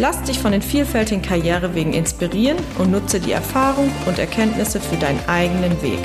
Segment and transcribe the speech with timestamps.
[0.00, 5.20] Lass dich von den vielfältigen Karrierewegen inspirieren und nutze die Erfahrung und Erkenntnisse für deinen
[5.28, 5.98] eigenen Weg.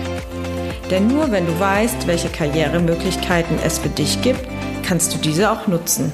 [0.91, 4.41] Denn nur wenn du weißt, welche Karrieremöglichkeiten es für dich gibt,
[4.83, 6.11] kannst du diese auch nutzen.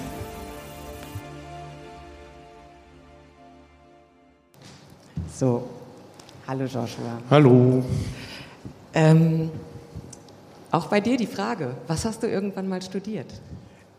[5.36, 5.68] So,
[6.48, 7.18] hallo Joshua.
[7.32, 7.84] Hallo.
[8.94, 9.50] Ähm,
[10.70, 13.34] auch bei dir die Frage, was hast du irgendwann mal studiert?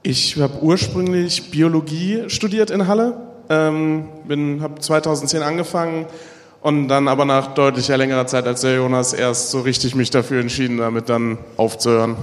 [0.05, 6.07] Ich habe ursprünglich Biologie studiert in Halle, ähm, habe 2010 angefangen
[6.61, 10.41] und dann aber nach deutlicher längerer Zeit als der Jonas erst so richtig mich dafür
[10.41, 12.17] entschieden, damit dann aufzuhören.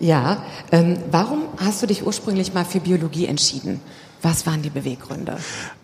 [0.00, 3.80] Ja, ähm, warum hast du dich ursprünglich mal für Biologie entschieden?
[4.22, 5.36] Was waren die Beweggründe?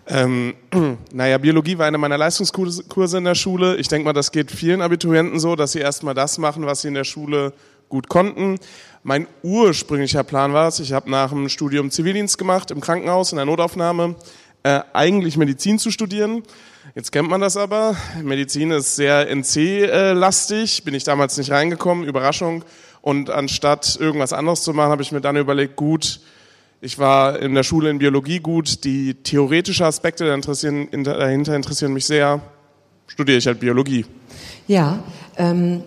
[0.07, 0.53] Ähm,
[1.13, 3.77] naja, Biologie war eine meiner Leistungskurse in der Schule.
[3.77, 6.89] Ich denke mal, das geht vielen Abiturienten so, dass sie erstmal das machen, was sie
[6.89, 7.53] in der Schule
[7.87, 8.59] gut konnten.
[9.03, 13.35] Mein ursprünglicher Plan war es, ich habe nach dem Studium Zivildienst gemacht im Krankenhaus in
[13.35, 14.15] der Notaufnahme,
[14.65, 16.41] äh, eigentlich Medizin zu studieren.
[16.95, 17.95] Jetzt kennt man das aber.
[18.23, 20.83] Medizin ist sehr NC-lastig.
[20.83, 22.03] Bin ich damals nicht reingekommen.
[22.03, 22.65] Überraschung.
[23.03, 26.19] Und anstatt irgendwas anderes zu machen, habe ich mir dann überlegt, gut,
[26.81, 28.83] ich war in der Schule in Biologie gut.
[28.85, 32.41] Die theoretischen Aspekte interessieren, dahinter interessieren mich sehr.
[33.05, 34.07] Studiere ich halt Biologie.
[34.67, 34.97] Ja,
[35.37, 35.83] ähm,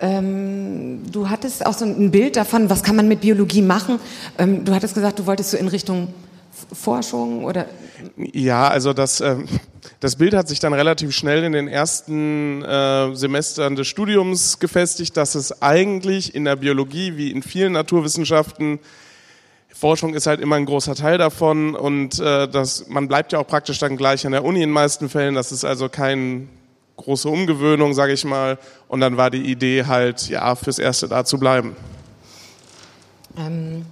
[0.00, 3.98] ähm, du hattest auch so ein Bild davon, was kann man mit Biologie machen.
[4.38, 6.08] Ähm, du hattest gesagt, du wolltest so in Richtung
[6.74, 7.66] Forschung oder?
[8.16, 9.36] Ja, also das, äh,
[10.00, 15.16] das Bild hat sich dann relativ schnell in den ersten äh, Semestern des Studiums gefestigt,
[15.16, 18.80] dass es eigentlich in der Biologie wie in vielen Naturwissenschaften
[19.74, 23.46] Forschung ist halt immer ein großer Teil davon und äh, das, man bleibt ja auch
[23.46, 25.34] praktisch dann gleich an der Uni in den meisten Fällen.
[25.34, 26.46] Das ist also keine
[26.96, 28.58] große Umgewöhnung, sage ich mal.
[28.88, 31.74] Und dann war die Idee halt, ja, fürs Erste da zu bleiben.
[33.36, 33.84] Ähm,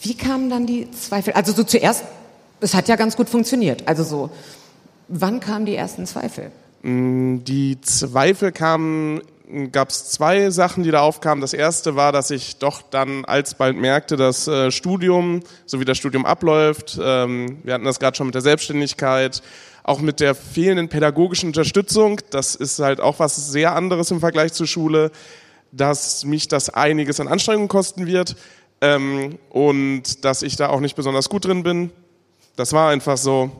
[0.00, 1.34] wie kamen dann die Zweifel?
[1.34, 2.04] Also so zuerst,
[2.60, 3.86] es hat ja ganz gut funktioniert.
[3.86, 4.30] Also so,
[5.08, 6.50] wann kamen die ersten Zweifel?
[6.82, 9.20] Mm, die Zweifel kamen,
[9.72, 11.40] gab es zwei Sachen, die da aufkamen.
[11.40, 15.98] Das erste war, dass ich doch dann alsbald merkte, das äh, Studium, so wie das
[15.98, 19.42] Studium abläuft, ähm, wir hatten das gerade schon mit der Selbstständigkeit,
[19.84, 24.52] auch mit der fehlenden pädagogischen Unterstützung, das ist halt auch was sehr anderes im Vergleich
[24.52, 25.12] zur Schule,
[25.70, 28.36] dass mich das einiges an Anstrengungen kosten wird
[28.80, 31.92] ähm, und dass ich da auch nicht besonders gut drin bin.
[32.56, 33.50] Das war einfach so.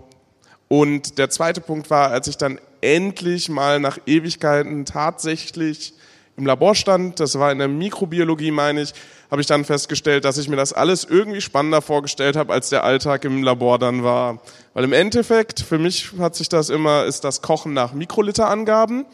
[0.69, 5.95] Und der zweite Punkt war, als ich dann endlich mal nach Ewigkeiten tatsächlich
[6.37, 8.93] im Labor stand, das war in der Mikrobiologie, meine ich,
[9.31, 12.85] habe ich dann festgestellt, dass ich mir das alles irgendwie spannender vorgestellt habe, als der
[12.85, 14.41] Alltag im Labor dann war.
[14.75, 19.07] Weil im Endeffekt, für mich hat sich das immer, ist das Kochen nach Mikroliterangaben.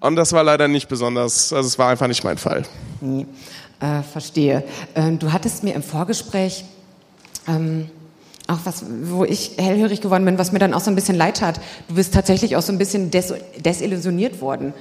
[0.00, 2.62] Und das war leider nicht besonders, also es war einfach nicht mein Fall.
[3.00, 3.26] Nee.
[3.80, 4.62] Äh, verstehe.
[4.94, 6.64] Ähm, du hattest mir im Vorgespräch
[7.48, 7.90] ähm,
[8.50, 11.38] auch was, wo ich hellhörig geworden bin, was mir dann auch so ein bisschen leid
[11.38, 11.60] tat.
[11.88, 14.74] Du bist tatsächlich auch so ein bisschen des desillusioniert worden.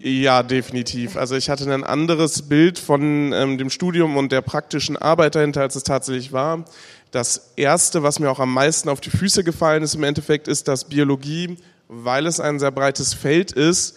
[0.00, 1.16] Ja, definitiv.
[1.16, 5.62] Also ich hatte ein anderes Bild von ähm, dem Studium und der praktischen Arbeit dahinter,
[5.62, 6.64] als es tatsächlich war.
[7.10, 10.68] Das Erste, was mir auch am meisten auf die Füße gefallen ist im Endeffekt, ist,
[10.68, 11.56] dass Biologie,
[11.88, 13.96] weil es ein sehr breites Feld ist,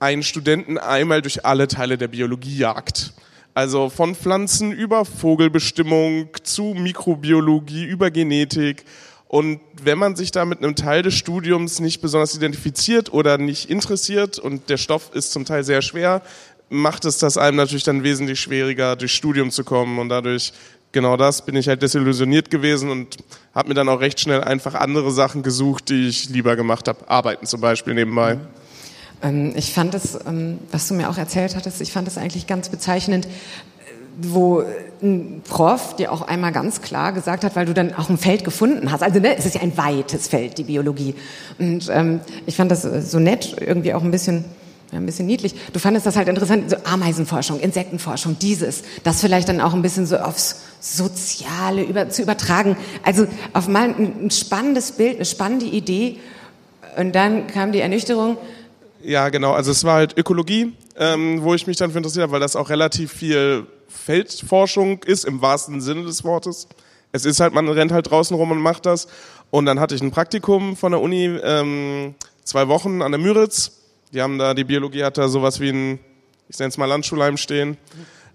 [0.00, 3.14] einen Studenten einmal durch alle Teile der Biologie jagt.
[3.54, 8.84] Also von Pflanzen über Vogelbestimmung zu Mikrobiologie, über Genetik.
[9.28, 13.68] Und wenn man sich da mit einem Teil des Studiums nicht besonders identifiziert oder nicht
[13.68, 16.22] interessiert und der Stoff ist zum Teil sehr schwer,
[16.70, 19.98] macht es das einem natürlich dann wesentlich schwieriger, durchs Studium zu kommen.
[19.98, 20.54] Und dadurch,
[20.92, 23.18] genau das, bin ich halt desillusioniert gewesen und
[23.54, 27.08] habe mir dann auch recht schnell einfach andere Sachen gesucht, die ich lieber gemacht habe.
[27.08, 28.36] Arbeiten zum Beispiel nebenbei.
[28.36, 28.61] Mhm.
[29.22, 32.46] Ähm, ich fand es, ähm, was du mir auch erzählt hattest, ich fand es eigentlich
[32.46, 33.28] ganz bezeichnend,
[34.20, 34.62] wo
[35.02, 38.44] ein Prof dir auch einmal ganz klar gesagt hat, weil du dann auch ein Feld
[38.44, 39.02] gefunden hast.
[39.02, 41.14] Also ne, es ist ja ein weites Feld, die Biologie.
[41.58, 44.44] Und ähm, ich fand das so nett, irgendwie auch ein bisschen,
[44.92, 45.54] ja, ein bisschen niedlich.
[45.72, 50.04] Du fandest das halt interessant, so Ameisenforschung, Insektenforschung, dieses, das vielleicht dann auch ein bisschen
[50.04, 52.76] so aufs Soziale über, zu übertragen.
[53.02, 56.18] Also auf mal ein, ein spannendes Bild, eine spannende Idee.
[56.98, 58.36] Und dann kam die Ernüchterung,
[59.04, 59.52] ja, genau.
[59.52, 62.56] Also es war halt Ökologie, ähm, wo ich mich dann für interessiert habe, weil das
[62.56, 66.68] auch relativ viel Feldforschung ist, im wahrsten Sinne des Wortes.
[67.12, 69.06] es ist halt, man rennt halt draußen rum und macht das.
[69.50, 72.14] Und dann hatte ich ein Praktikum von der Uni, ähm,
[72.44, 73.72] zwei Wochen an der Müritz.
[74.12, 76.00] Die haben da, die Biologie hat da sowas wie ein,
[76.48, 77.76] ich nenne es mal Landschulheim stehen.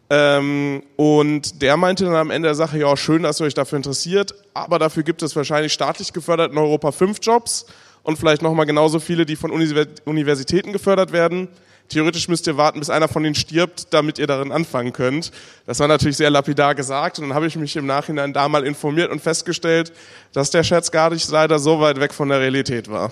[0.10, 3.78] Ähm, und der meinte dann am Ende der Sache, ja, schön, dass ihr euch dafür
[3.78, 7.66] interessiert, aber dafür gibt es wahrscheinlich staatlich gefördert in Europa fünf Jobs
[8.08, 11.50] und vielleicht nochmal genauso viele, die von Universitäten gefördert werden.
[11.90, 15.34] Theoretisch müsst ihr warten, bis einer von ihnen stirbt, damit ihr darin anfangen könnt.
[15.66, 18.66] Das war natürlich sehr lapidar gesagt und dann habe ich mich im Nachhinein da mal
[18.66, 19.92] informiert und festgestellt,
[20.32, 23.12] dass der Scherz gar nicht leider so weit weg von der Realität war.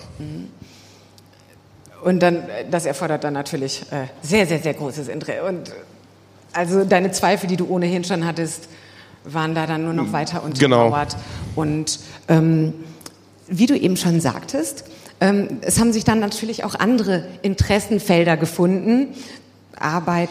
[2.02, 5.42] Und dann, das erfordert dann natürlich äh, sehr, sehr, sehr großes Interesse.
[5.42, 5.74] Und
[6.54, 8.70] also deine Zweifel, die du ohnehin schon hattest,
[9.24, 11.10] waren da dann nur noch weiter untermauert.
[11.10, 11.24] Genau.
[11.54, 12.72] Und ähm,
[13.48, 14.84] wie du eben schon sagtest,
[15.20, 19.14] ähm, es haben sich dann natürlich auch andere Interessenfelder gefunden.
[19.78, 20.30] Arbeit.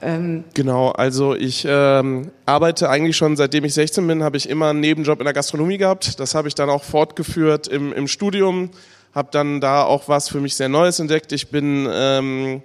[0.00, 4.70] Ähm genau, also ich ähm, arbeite eigentlich schon seitdem ich 16 bin, habe ich immer
[4.70, 6.20] einen Nebenjob in der Gastronomie gehabt.
[6.20, 8.70] Das habe ich dann auch fortgeführt im, im Studium,
[9.14, 11.32] habe dann da auch was für mich sehr Neues entdeckt.
[11.32, 12.62] Ich bin ähm,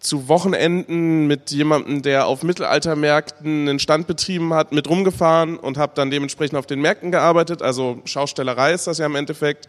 [0.00, 5.92] zu Wochenenden mit jemandem, der auf Mittelaltermärkten einen Stand betrieben hat, mit rumgefahren und habe
[5.94, 7.62] dann dementsprechend auf den Märkten gearbeitet.
[7.62, 9.68] Also Schaustellerei ist das ja im Endeffekt.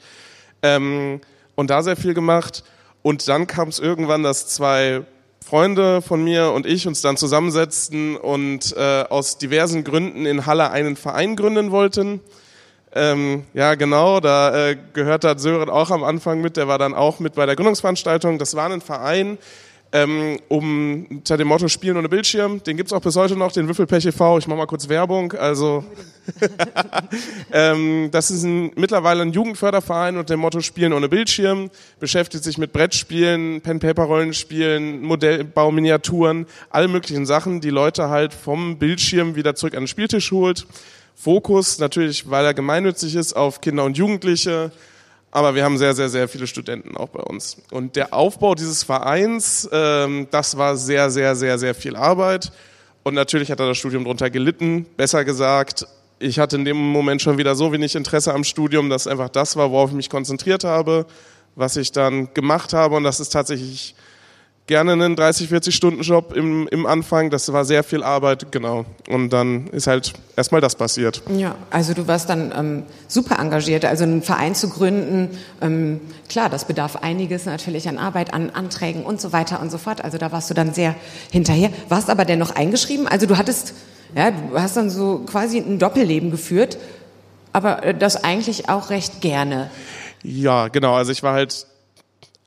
[0.62, 1.22] Ähm,
[1.56, 2.64] und da sehr viel gemacht.
[3.02, 5.04] Und dann kam es irgendwann, dass zwei
[5.46, 10.72] Freunde von mir und ich uns dann zusammensetzten und äh, aus diversen Gründen in Halle
[10.72, 12.20] einen Verein gründen wollten.
[12.94, 16.94] Ähm, ja, genau, da äh, gehört da Sören auch am Anfang mit, der war dann
[16.96, 18.40] auch mit bei der Gründungsveranstaltung.
[18.40, 19.38] Das war ein Verein,
[19.92, 22.62] ähm, um unter dem Motto Spielen ohne Bildschirm.
[22.64, 24.38] Den gibt's auch bis heute noch, den Würfelpech e.V.
[24.40, 25.34] Ich mache mal kurz Werbung.
[25.34, 25.86] Also
[27.52, 32.58] ähm, das ist ein, mittlerweile ein Jugendförderverein unter dem Motto Spielen ohne Bildschirm, beschäftigt sich
[32.58, 39.84] mit Brettspielen, Pen-Paper-Rollenspielen, Modellbauminiaturen, alle möglichen Sachen, die Leute halt vom Bildschirm wieder zurück an
[39.84, 40.66] den Spieltisch holt.
[41.16, 44.72] Fokus natürlich, weil er gemeinnützig ist, auf Kinder und Jugendliche
[45.36, 47.58] aber wir haben sehr, sehr, sehr viele Studenten auch bei uns.
[47.70, 52.54] Und der Aufbau dieses Vereins, ähm, das war sehr, sehr, sehr, sehr viel Arbeit.
[53.04, 54.86] Und natürlich hat er das Studium darunter gelitten.
[54.96, 55.88] Besser gesagt,
[56.20, 59.58] ich hatte in dem Moment schon wieder so wenig Interesse am Studium, dass einfach das
[59.58, 61.06] war, worauf ich mich konzentriert habe,
[61.56, 62.96] was ich dann gemacht habe.
[62.96, 63.94] Und das ist tatsächlich
[64.68, 67.30] gerne einen 30, 40 Stunden Job im, im Anfang.
[67.30, 68.86] Das war sehr viel Arbeit, genau.
[69.08, 71.22] Und dann ist halt erstmal das passiert.
[71.36, 73.86] Ja, also du warst dann ähm, super engagiert.
[73.86, 79.04] Also einen Verein zu gründen, ähm, klar, das bedarf einiges natürlich an Arbeit, an Anträgen
[79.04, 80.04] und so weiter und so fort.
[80.04, 80.96] Also da warst du dann sehr
[81.32, 81.70] hinterher.
[81.90, 83.08] Warst aber dennoch eingeschrieben.
[83.08, 83.74] Also du hattest,
[84.16, 86.78] ja, du hast dann so quasi ein Doppelleben geführt,
[87.54, 89.70] aber äh, das eigentlich auch recht gerne.
[90.24, 90.96] Ja, genau.
[90.96, 91.68] Also ich war halt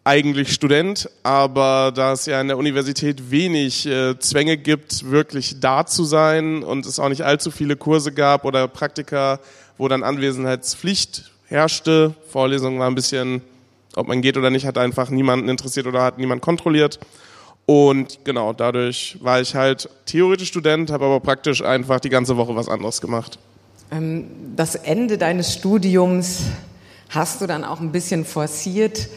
[0.09, 5.85] eigentlich Student, aber da es ja in der Universität wenig äh, Zwänge gibt, wirklich da
[5.85, 9.39] zu sein und es auch nicht allzu viele Kurse gab oder Praktika,
[9.77, 13.43] wo dann Anwesenheitspflicht herrschte, Vorlesungen war ein bisschen,
[13.97, 16.99] ob man geht oder nicht, hat einfach niemanden interessiert oder hat niemand kontrolliert.
[17.67, 22.57] Und genau, dadurch war ich halt theoretisch Student, habe aber praktisch einfach die ganze Woche
[22.57, 23.39] was anderes gemacht.
[23.91, 24.25] Ähm,
[24.57, 26.45] das Ende deines Studiums
[27.11, 29.09] hast du dann auch ein bisschen forciert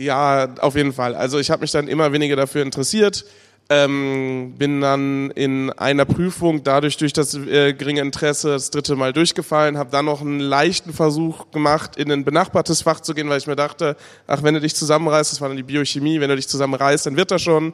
[0.00, 1.14] ja, auf jeden Fall.
[1.14, 3.24] Also ich habe mich dann immer weniger dafür interessiert.
[3.72, 9.12] Ähm, bin dann in einer Prüfung dadurch durch das äh, geringe Interesse das dritte Mal
[9.12, 13.38] durchgefallen, habe dann noch einen leichten Versuch gemacht, in ein benachbartes Fach zu gehen, weil
[13.38, 13.96] ich mir dachte,
[14.26, 17.16] ach, wenn du dich zusammenreißt, das war dann die Biochemie, wenn du dich zusammenreißt, dann
[17.16, 17.72] wird das schon.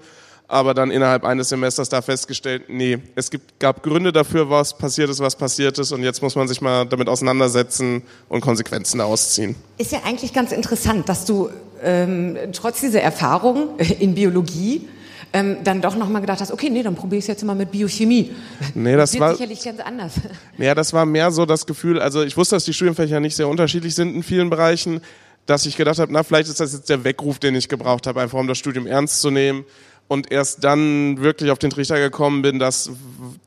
[0.49, 5.11] Aber dann innerhalb eines Semesters da festgestellt, nee, es gibt, gab Gründe dafür, was passiert
[5.11, 9.33] ist, was passiert ist und jetzt muss man sich mal damit auseinandersetzen und Konsequenzen daraus
[9.35, 9.57] ziehen.
[9.79, 11.51] Ist ja eigentlich ganz interessant, dass du
[11.83, 14.89] ähm, trotz dieser Erfahrung in Biologie
[15.33, 17.73] ähm, dann doch nochmal gedacht hast, okay, nee, dann probiere ich es jetzt mal mit
[17.73, 18.31] Biochemie.
[18.75, 20.13] Nee, das, das war sicherlich ganz anders.
[20.59, 23.49] Ja, das war mehr so das Gefühl, also ich wusste, dass die Studienfächer nicht sehr
[23.49, 25.01] unterschiedlich sind in vielen Bereichen,
[25.45, 28.21] dass ich gedacht habe, na, vielleicht ist das jetzt der Weckruf, den ich gebraucht habe,
[28.21, 29.65] einfach um das Studium ernst zu nehmen
[30.09, 32.91] und erst dann wirklich auf den Trichter gekommen bin, dass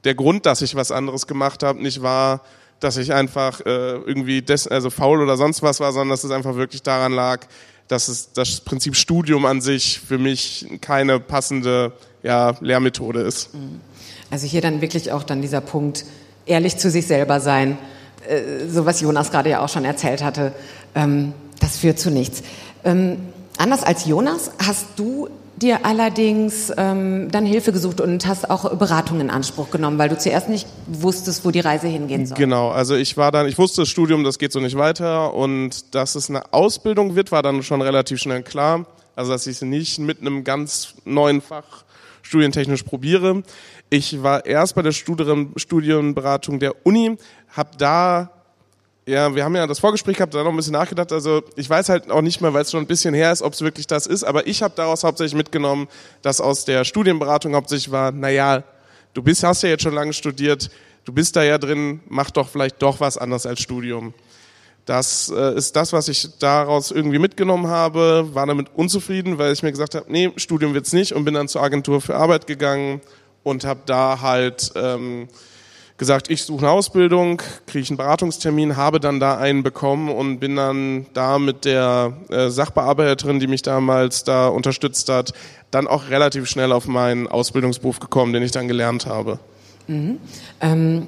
[0.03, 2.41] der Grund, dass ich was anderes gemacht habe, nicht war,
[2.79, 6.31] dass ich einfach äh, irgendwie des, also faul oder sonst was war, sondern dass es
[6.31, 7.45] einfach wirklich daran lag,
[7.87, 13.53] dass es das Prinzip Studium an sich für mich keine passende ja, Lehrmethode ist.
[13.53, 13.81] Mhm.
[14.31, 16.05] Also hier dann wirklich auch dann dieser Punkt,
[16.45, 17.77] ehrlich zu sich selber sein,
[18.27, 20.53] äh, so was Jonas gerade ja auch schon erzählt hatte,
[20.95, 22.43] ähm, das führt zu nichts.
[22.83, 23.17] Ähm,
[23.57, 25.29] anders als Jonas hast du
[25.61, 30.17] dir allerdings ähm, dann Hilfe gesucht und hast auch Beratung in Anspruch genommen, weil du
[30.17, 32.37] zuerst nicht wusstest, wo die Reise hingehen soll.
[32.37, 35.93] Genau, also ich war dann, ich wusste, das Studium, das geht so nicht weiter und
[35.93, 38.85] dass es eine Ausbildung wird, war dann schon relativ schnell klar.
[39.15, 41.83] Also dass ich nicht mit einem ganz neuen Fach
[42.21, 43.43] studientechnisch probiere.
[43.89, 47.17] Ich war erst bei der Studienberatung der Uni,
[47.49, 48.29] habe da
[49.09, 51.11] ja, wir haben ja das Vorgespräch gehabt, da noch ein bisschen nachgedacht.
[51.11, 53.53] Also ich weiß halt auch nicht mehr, weil es schon ein bisschen her ist, ob
[53.53, 54.23] es wirklich das ist.
[54.23, 55.87] Aber ich habe daraus hauptsächlich mitgenommen,
[56.21, 58.63] dass aus der Studienberatung hauptsächlich war, naja,
[59.13, 60.69] du bist, hast ja jetzt schon lange studiert,
[61.05, 64.13] du bist da ja drin, mach doch vielleicht doch was anderes als Studium.
[64.85, 69.63] Das äh, ist das, was ich daraus irgendwie mitgenommen habe, war damit unzufrieden, weil ich
[69.63, 73.01] mir gesagt habe, nee, Studium wird's nicht und bin dann zur Agentur für Arbeit gegangen
[73.43, 75.27] und habe da halt ähm,
[75.99, 80.55] gesagt, ich suche eine Ausbildung, kriege einen Beratungstermin, habe dann da einen bekommen und bin
[80.55, 85.33] dann da mit der äh, Sachbearbeiterin, die mich damals da unterstützt hat,
[85.69, 89.37] dann auch relativ schnell auf meinen Ausbildungsberuf gekommen, den ich dann gelernt habe.
[89.87, 90.17] Mhm.
[90.61, 91.07] Ähm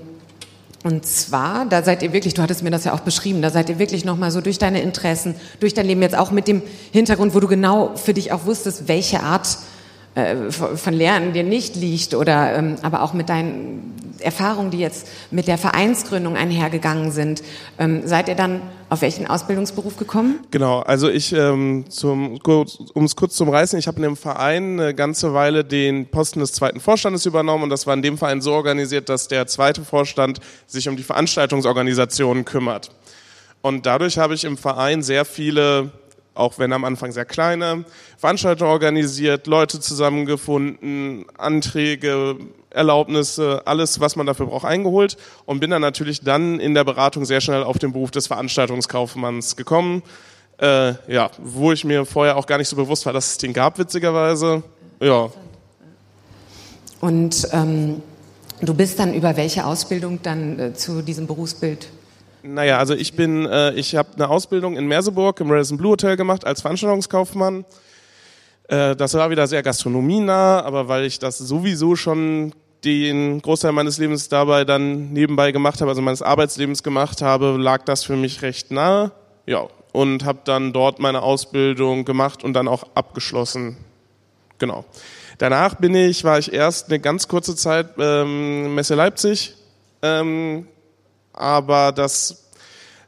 [0.83, 3.69] und zwar, da seid ihr wirklich, du hattest mir das ja auch beschrieben, da seid
[3.69, 7.35] ihr wirklich nochmal so durch deine Interessen, durch dein Leben jetzt auch mit dem Hintergrund,
[7.35, 9.59] wo du genau für dich auch wusstest, welche Art
[10.15, 15.07] äh, von Lernen dir nicht liegt oder ähm, aber auch mit deinen Erfahrungen, die jetzt
[15.31, 17.43] mit der Vereinsgründung einhergegangen sind.
[17.77, 20.39] Ähm, seid ihr dann auf welchen Ausbildungsberuf gekommen?
[20.51, 24.93] Genau, also ich, ähm, um es kurz zum Reißen, ich habe in dem Verein eine
[24.93, 28.53] ganze Weile den Posten des zweiten Vorstandes übernommen und das war in dem Verein so
[28.53, 32.91] organisiert, dass der zweite Vorstand sich um die Veranstaltungsorganisationen kümmert.
[33.61, 35.91] Und dadurch habe ich im Verein sehr viele
[36.33, 37.85] auch wenn am Anfang sehr kleine,
[38.17, 42.37] Veranstaltungen organisiert, Leute zusammengefunden, Anträge,
[42.71, 47.25] Erlaubnisse, alles, was man dafür braucht, eingeholt und bin dann natürlich dann in der Beratung
[47.25, 50.03] sehr schnell auf den Beruf des Veranstaltungskaufmanns gekommen.
[50.59, 53.53] Äh, ja, wo ich mir vorher auch gar nicht so bewusst war, dass es den
[53.53, 54.63] gab, witzigerweise.
[54.99, 55.29] Ja.
[56.99, 58.01] Und ähm,
[58.61, 61.87] du bist dann über welche Ausbildung dann äh, zu diesem Berufsbild
[62.43, 66.17] naja, also ich bin, äh, ich habe eine Ausbildung in Merseburg im Radisson Blue Hotel
[66.17, 67.65] gemacht als Veranstaltungskaufmann.
[68.71, 73.99] Äh, das war wieder sehr gastronomienah, aber weil ich das sowieso schon den Großteil meines
[73.99, 78.41] Lebens dabei dann nebenbei gemacht habe, also meines Arbeitslebens gemacht habe, lag das für mich
[78.41, 79.11] recht nahe.
[79.45, 83.77] Ja, und habe dann dort meine Ausbildung gemacht und dann auch abgeschlossen.
[84.57, 84.85] Genau.
[85.37, 89.55] Danach bin ich, war ich erst eine ganz kurze Zeit ähm, Messe Leipzig
[90.01, 90.67] ähm,
[91.33, 92.50] aber das,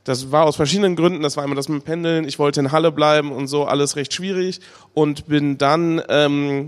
[0.04, 1.24] das war aus verschiedenen Gründen.
[1.24, 2.28] Das war einmal das mit dem Pendeln.
[2.28, 4.60] Ich wollte in Halle bleiben und so, alles recht schwierig.
[4.94, 6.68] Und bin dann ähm,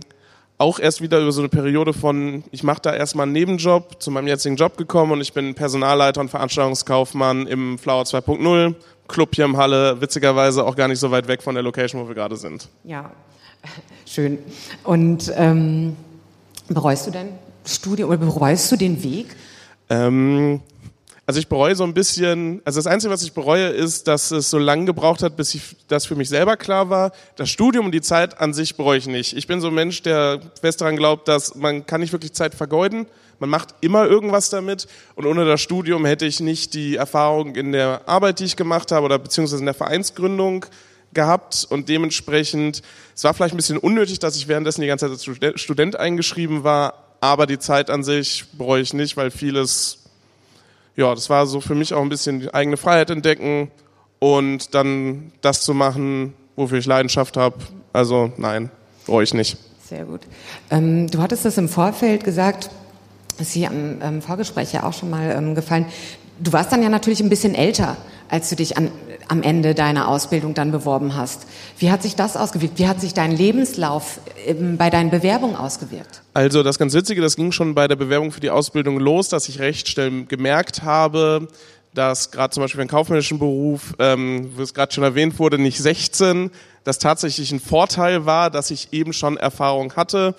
[0.58, 4.10] auch erst wieder über so eine Periode von, ich mache da erstmal einen Nebenjob zu
[4.10, 8.75] meinem jetzigen Job gekommen und ich bin Personalleiter und Veranstaltungskaufmann im Flower 2.0.
[9.08, 12.08] Club hier im Halle, witzigerweise auch gar nicht so weit weg von der Location, wo
[12.08, 12.70] wir gerade sind.
[12.84, 13.12] Ja,
[14.06, 14.39] schön.
[14.84, 15.96] Und ähm,
[16.70, 17.30] bereust du dein
[17.65, 19.36] Studium oder bereust du den Weg?
[19.89, 20.62] Ähm,
[21.27, 24.51] also ich bereue so ein bisschen, also das Einzige, was ich bereue, ist, dass es
[24.51, 27.12] so lange gebraucht hat, bis ich, das für mich selber klar war.
[27.36, 29.36] Das Studium und die Zeit an sich bereue ich nicht.
[29.36, 32.53] Ich bin so ein Mensch, der fest daran glaubt, dass man kann nicht wirklich Zeit
[32.53, 33.08] vergeuden.
[33.39, 34.88] Man macht immer irgendwas damit.
[35.15, 38.91] Und ohne das Studium hätte ich nicht die Erfahrung in der Arbeit, die ich gemacht
[38.91, 40.67] habe, oder beziehungsweise in der Vereinsgründung
[41.12, 41.65] gehabt.
[41.67, 42.84] Und dementsprechend,
[43.15, 46.63] es war vielleicht ein bisschen unnötig, dass ich währenddessen die ganze Zeit als Student eingeschrieben
[46.63, 47.17] war.
[47.20, 50.04] Aber die Zeit an sich bereue ich nicht, weil vieles
[50.95, 53.71] ja, das war so für mich auch ein bisschen die eigene Freiheit entdecken
[54.19, 57.57] und dann das zu machen, wofür ich Leidenschaft habe.
[57.93, 58.69] Also nein,
[59.05, 59.57] brauche ich nicht.
[59.87, 60.21] Sehr gut.
[60.71, 62.69] Ähm, du hattest das im Vorfeld gesagt,
[63.37, 65.85] ist hier am ähm, Vorgespräch ja auch schon mal ähm, gefallen.
[66.39, 67.97] Du warst dann ja natürlich ein bisschen älter,
[68.29, 68.91] als du dich an,
[69.27, 71.48] am Ende deiner Ausbildung dann beworben hast.
[71.77, 72.79] Wie hat sich das ausgewirkt?
[72.79, 76.22] Wie hat sich dein Lebenslauf ähm, bei deinen Bewerbungen ausgewirkt?
[76.34, 79.50] Also das ganz Witzige, das ging schon bei der Bewerbung für die Ausbildung los, dass
[79.50, 81.48] ich recht schnell gemerkt habe,
[81.94, 85.79] dass gerade zum Beispiel für kaufmännischen Beruf, ähm, wie es gerade schon erwähnt wurde, nicht
[85.79, 86.51] 16,
[86.84, 90.36] das tatsächlich ein Vorteil war, dass ich eben schon Erfahrung hatte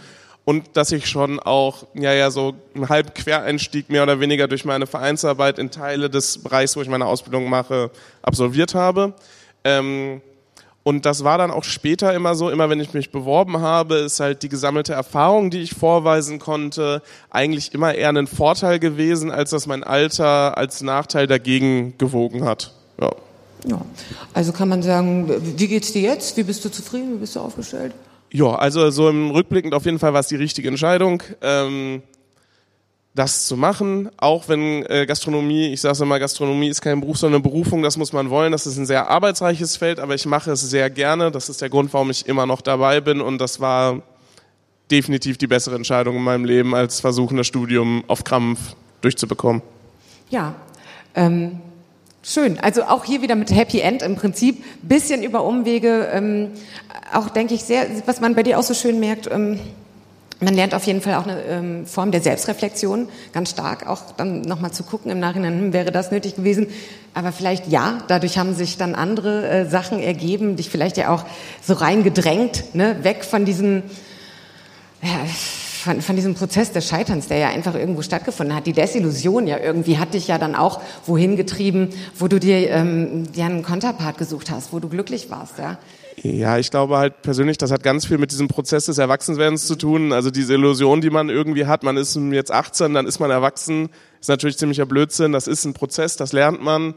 [0.47, 4.65] und dass ich schon auch, ja, ja, so einen halben Quereinstieg mehr oder weniger durch
[4.65, 7.91] meine Vereinsarbeit in Teile des Bereichs, wo ich meine Ausbildung mache,
[8.23, 9.13] absolviert habe.
[9.65, 10.23] Ähm,
[10.85, 14.21] und das war dann auch später immer so, immer wenn ich mich beworben habe, ist
[14.21, 19.51] halt die gesammelte Erfahrung, die ich vorweisen konnte, eigentlich immer eher ein Vorteil gewesen, als
[19.51, 22.73] dass mein Alter als Nachteil dagegen gewogen hat.
[23.01, 23.11] Ja.
[23.65, 23.81] Ja,
[24.33, 26.37] also kann man sagen, wie geht's dir jetzt?
[26.37, 27.15] Wie bist du zufrieden?
[27.15, 27.93] Wie bist du aufgestellt?
[28.37, 32.03] Ja, also so im Rückblickend auf jeden Fall war es die richtige Entscheidung, ähm,
[33.15, 34.11] das zu machen.
[34.19, 37.97] Auch wenn äh, Gastronomie, ich sage immer, Gastronomie ist kein Beruf, sondern eine Berufung, das
[37.97, 38.53] muss man wollen.
[38.53, 41.31] Das ist ein sehr arbeitsreiches Feld, aber ich mache es sehr gerne.
[41.31, 44.03] Das ist der Grund, warum ich immer noch dabei bin und das war
[44.91, 49.63] definitiv die bessere Entscheidung in meinem Leben, als versuchen, das Studium auf Krampf durchzubekommen.
[50.29, 50.55] Ja,
[51.15, 51.63] ähm,
[52.29, 52.59] Schön.
[52.59, 54.65] Also auch hier wieder mit Happy End im Prinzip.
[54.83, 56.09] Bisschen über Umwege.
[56.13, 56.49] Ähm,
[57.15, 59.61] auch denke ich sehr, was man bei dir auch so schön merkt, ähm,
[60.41, 64.41] man lernt auf jeden Fall auch eine ähm, Form der Selbstreflexion, ganz stark, auch dann
[64.41, 66.67] nochmal zu gucken im Nachhinein, hm, wäre das nötig gewesen.
[67.15, 71.25] Aber vielleicht ja, dadurch haben sich dann andere äh, Sachen ergeben, dich vielleicht ja auch
[71.63, 73.85] so reingedrängt, ne, weg von diesem,
[75.01, 75.21] ja,
[75.87, 78.67] von, von diesem Prozess des Scheiterns, der ja einfach irgendwo stattgefunden hat.
[78.67, 83.33] Die Desillusion ja irgendwie hat dich ja dann auch wohin getrieben, wo du dir, ähm,
[83.33, 85.79] dir einen Konterpart gesucht hast, wo du glücklich warst, ja.
[86.23, 89.77] Ja, ich glaube halt persönlich, das hat ganz viel mit diesem Prozess des Erwachsenwerdens zu
[89.77, 90.13] tun.
[90.13, 93.91] Also diese Illusion, die man irgendwie hat, man ist jetzt 18, dann ist man erwachsen,
[94.19, 95.33] ist natürlich ziemlicher Blödsinn.
[95.33, 96.95] Das ist ein Prozess, das lernt man.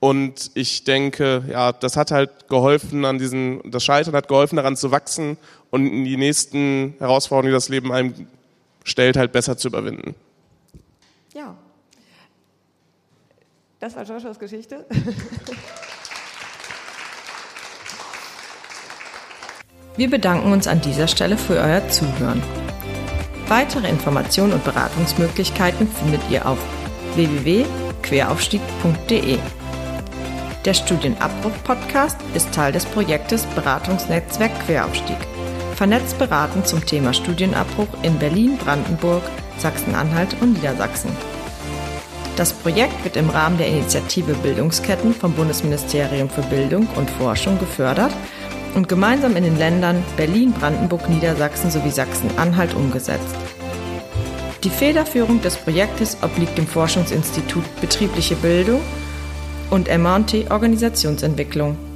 [0.00, 4.76] Und ich denke, ja, das hat halt geholfen an diesen, das Scheitern hat geholfen daran
[4.76, 5.36] zu wachsen
[5.68, 8.26] und die nächsten Herausforderungen, die das Leben einem
[8.82, 10.14] stellt, halt besser zu überwinden.
[11.34, 11.54] Ja.
[13.78, 14.86] Das war Joshuas Geschichte.
[19.96, 22.42] Wir bedanken uns an dieser Stelle für euer Zuhören.
[23.48, 26.58] Weitere Informationen und Beratungsmöglichkeiten findet ihr auf
[27.16, 29.38] www.queraufstieg.de.
[30.66, 35.16] Der Studienabbruch-Podcast ist Teil des Projektes Beratungsnetzwerk Queraufstieg.
[35.74, 39.22] Vernetzt beraten zum Thema Studienabbruch in Berlin, Brandenburg,
[39.56, 41.16] Sachsen-Anhalt und Niedersachsen.
[42.36, 48.12] Das Projekt wird im Rahmen der Initiative Bildungsketten vom Bundesministerium für Bildung und Forschung gefördert
[48.74, 53.34] und gemeinsam in den Ländern Berlin, Brandenburg, Niedersachsen sowie Sachsen-Anhalt umgesetzt.
[54.62, 58.82] Die Federführung des Projektes obliegt dem Forschungsinstitut Betriebliche Bildung
[59.70, 61.89] und MT Organisationsentwicklung.